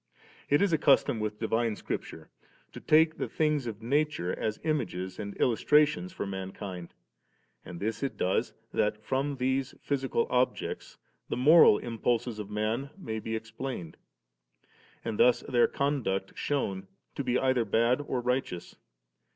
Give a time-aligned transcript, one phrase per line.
[0.49, 2.31] It is a custom 4 with divine Scripture
[2.71, 6.95] to take the things of nature as images and illustrations for mankind;
[7.63, 10.97] and this it does, that from these physical objects
[11.29, 13.95] the moral impulses of man may be explained;
[15.05, 18.75] and thus their conduct shewn to be either bad or righteous.